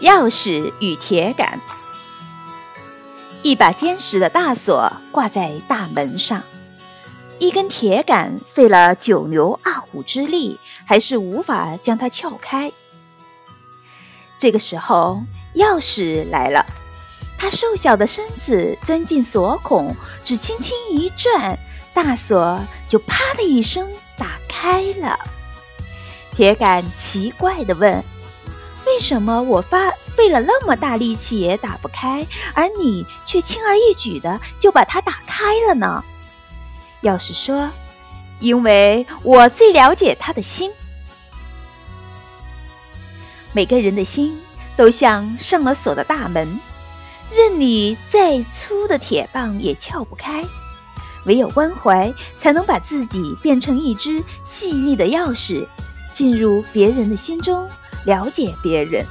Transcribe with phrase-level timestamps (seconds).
[0.00, 1.60] 钥匙与铁杆。
[3.42, 6.42] 一把坚实的大锁挂在大门上，
[7.38, 12.72] 一根铁杆费了九牛二虎之力，还是无法将它撬开。
[14.38, 15.22] 这个时候，
[15.54, 16.66] 钥匙来了，
[17.38, 19.94] 他瘦小的身子钻进锁孔，
[20.24, 21.56] 只轻轻一转，
[21.94, 25.16] 大锁就啪的一声打开了。
[26.32, 28.02] 铁杆奇怪地问
[28.98, 36.02] ：“为什么我发费了那么大力气也打不开，而你却轻而易举的就把它打开了呢？”
[37.02, 37.70] 钥匙说
[38.40, 40.72] ：“因为我最了解他的心。
[43.52, 44.36] 每个人的心
[44.76, 46.58] 都像上了锁的大门，
[47.30, 50.44] 任你再粗的铁棒也撬不开。
[51.24, 55.64] 唯有关怀，才能把自己变成一只细腻的钥匙。”
[56.10, 57.68] 进入别人的心中，
[58.04, 59.04] 了解别人。